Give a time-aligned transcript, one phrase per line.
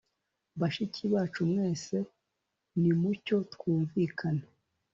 [0.59, 1.95] bashiki bacu mwese
[2.79, 4.45] nimucyo twumvikane